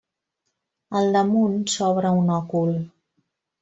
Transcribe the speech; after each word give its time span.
Al 1.01 1.13
damunt 1.17 1.63
s'obre 1.77 2.17
un 2.25 2.37
òcul. 2.41 2.77